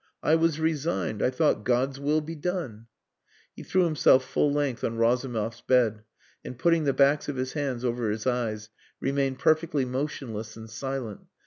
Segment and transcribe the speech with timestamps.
[0.23, 1.21] I was resigned.
[1.21, 2.87] I thought 'God's will be done.'"
[3.55, 6.01] He threw himself full length on Razumov's bed
[6.43, 11.27] and putting the backs of his hands over his eyes remained perfectly motionless and silent.